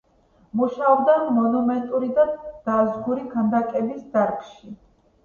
[0.59, 2.25] მუშაობდა მონუმენტური და
[2.71, 4.73] დაზგური ქანდაკების დარგში.